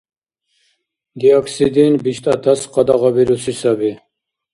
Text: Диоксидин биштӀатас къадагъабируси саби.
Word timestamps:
Диоксидин 1.19 1.93
биштӀатас 2.03 2.61
къадагъабируси 2.73 3.53
саби. 3.59 3.91